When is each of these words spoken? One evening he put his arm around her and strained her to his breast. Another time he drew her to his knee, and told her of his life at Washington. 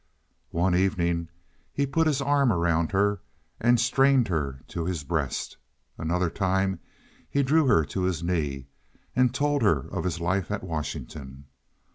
One 0.49 0.73
evening 0.73 1.29
he 1.71 1.85
put 1.85 2.07
his 2.07 2.23
arm 2.23 2.51
around 2.51 2.91
her 2.91 3.21
and 3.59 3.79
strained 3.79 4.29
her 4.29 4.61
to 4.69 4.85
his 4.85 5.03
breast. 5.03 5.57
Another 5.95 6.31
time 6.31 6.79
he 7.29 7.43
drew 7.43 7.67
her 7.67 7.85
to 7.85 8.01
his 8.01 8.23
knee, 8.23 8.65
and 9.15 9.31
told 9.31 9.61
her 9.61 9.81
of 9.91 10.03
his 10.03 10.19
life 10.19 10.49
at 10.49 10.63
Washington. 10.63 11.45